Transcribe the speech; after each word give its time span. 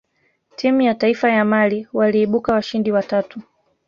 timu 0.55 0.81
ya 0.81 0.95
taifa 0.95 1.29
ya 1.29 1.45
mali 1.45 1.87
waliibuka 1.93 2.53
washindi 2.53 2.91
wa 2.91 3.03
tatu 3.03 3.41